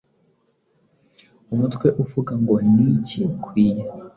umutwe 1.53 1.87
uvuga 2.01 2.33
ngo 2.41 2.55
niki 2.73 3.19
ukwiye 3.33 3.83